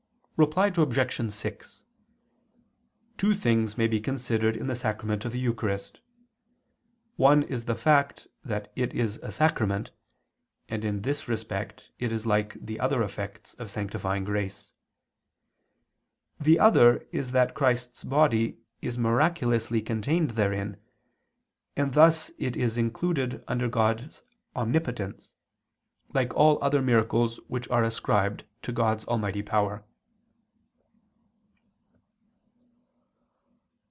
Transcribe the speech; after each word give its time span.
Reply 0.43 0.73
Obj. 0.75 1.31
6: 1.33 1.83
Two 3.15 3.35
things 3.35 3.77
may 3.77 3.85
be 3.85 3.99
considered 4.01 4.57
in 4.57 4.65
the 4.65 4.75
sacrament 4.75 5.23
of 5.23 5.33
the 5.33 5.39
Eucharist. 5.39 5.99
One 7.15 7.43
is 7.43 7.65
the 7.65 7.75
fact 7.75 8.27
that 8.43 8.71
it 8.75 8.91
is 8.91 9.17
a 9.17 9.31
sacrament, 9.31 9.91
and 10.67 10.83
in 10.83 11.03
this 11.03 11.27
respect 11.27 11.91
it 11.99 12.11
is 12.11 12.25
like 12.25 12.57
the 12.59 12.79
other 12.79 13.03
effects 13.03 13.53
of 13.59 13.69
sanctifying 13.69 14.23
grace. 14.23 14.71
The 16.39 16.57
other 16.59 17.05
is 17.11 17.33
that 17.33 17.53
Christ's 17.53 18.03
body 18.03 18.57
is 18.81 18.97
miraculously 18.97 19.79
contained 19.79 20.31
therein 20.31 20.81
and 21.77 21.93
thus 21.93 22.31
it 22.39 22.55
is 22.55 22.79
included 22.79 23.43
under 23.47 23.67
God's 23.67 24.23
omnipotence, 24.55 25.33
like 26.13 26.33
all 26.33 26.57
other 26.63 26.81
miracles 26.81 27.39
which 27.47 27.69
are 27.69 27.83
ascribed 27.83 28.43
to 28.63 28.71
God's 28.71 29.05
almighty 29.05 29.43
power. 29.43 29.85